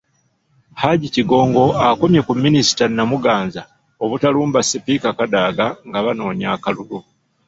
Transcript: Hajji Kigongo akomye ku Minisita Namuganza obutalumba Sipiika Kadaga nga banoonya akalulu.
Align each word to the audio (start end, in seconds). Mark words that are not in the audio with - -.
Hajji 0.81 1.07
Kigongo 1.15 1.63
akomye 1.87 2.21
ku 2.27 2.33
Minisita 2.43 2.83
Namuganza 2.95 3.61
obutalumba 4.03 4.59
Sipiika 4.69 5.09
Kadaga 5.17 5.65
nga 5.87 5.99
banoonya 6.05 6.47
akalulu. 6.55 6.99